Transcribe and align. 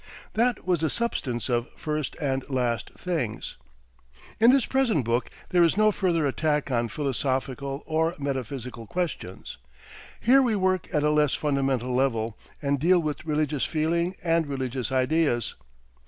That 0.33 0.65
was 0.65 0.81
the 0.81 0.89
substance 0.89 1.47
of 1.47 1.67
"First 1.75 2.15
and 2.19 2.43
Last 2.49 2.91
Things." 2.95 3.57
In 4.39 4.49
this 4.49 4.65
present 4.65 5.05
book 5.05 5.29
there 5.49 5.61
is 5.61 5.77
no 5.77 5.91
further 5.91 6.25
attack 6.25 6.71
on 6.71 6.87
philosophical 6.87 7.83
or 7.85 8.15
metaphysical 8.17 8.87
questions. 8.87 9.57
Here 10.19 10.41
we 10.41 10.55
work 10.55 10.87
at 10.91 11.03
a 11.03 11.11
less 11.11 11.35
fundamental 11.35 11.93
level 11.93 12.35
and 12.63 12.79
deal 12.79 12.99
with 12.99 13.25
religious 13.27 13.63
feeling 13.65 14.15
and 14.23 14.47
religious 14.47 14.91
ideas. 14.91 15.53